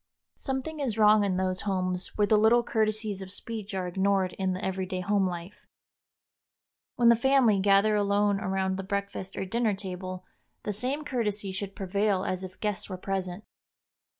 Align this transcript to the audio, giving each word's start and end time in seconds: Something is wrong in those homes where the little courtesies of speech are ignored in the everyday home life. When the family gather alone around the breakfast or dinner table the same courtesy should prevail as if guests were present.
Something 0.37 0.79
is 0.79 0.97
wrong 0.97 1.23
in 1.23 1.37
those 1.37 1.61
homes 1.61 2.17
where 2.17 2.25
the 2.25 2.35
little 2.35 2.63
courtesies 2.63 3.21
of 3.21 3.29
speech 3.31 3.75
are 3.75 3.85
ignored 3.87 4.33
in 4.39 4.53
the 4.53 4.65
everyday 4.65 5.01
home 5.01 5.27
life. 5.27 5.67
When 6.95 7.09
the 7.09 7.15
family 7.15 7.59
gather 7.59 7.95
alone 7.95 8.39
around 8.39 8.77
the 8.77 8.83
breakfast 8.83 9.37
or 9.37 9.45
dinner 9.45 9.75
table 9.75 10.25
the 10.63 10.73
same 10.73 11.03
courtesy 11.05 11.51
should 11.51 11.75
prevail 11.75 12.25
as 12.25 12.43
if 12.43 12.59
guests 12.59 12.89
were 12.89 12.97
present. 12.97 13.43